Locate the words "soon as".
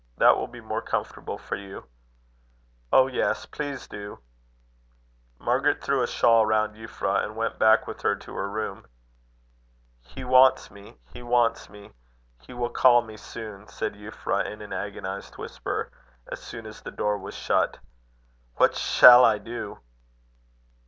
16.41-16.81